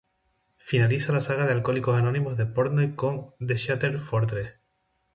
Finaliza 0.57 1.13
la 1.13 1.21
saga 1.21 1.45
de 1.45 1.51
Alcohólicos 1.51 1.95
Anónimos 1.95 2.35
de 2.35 2.47
Portnoy 2.47 2.95
con 2.95 3.35
The 3.39 3.55
Shattered 3.57 3.99
Fortress. 3.99 4.55